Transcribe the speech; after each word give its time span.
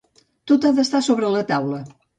Tot 0.51 0.65
ha 0.65 0.71
d'estar 0.79 1.03
sobre 1.11 1.31
la 1.37 1.47
taula. 1.55 1.89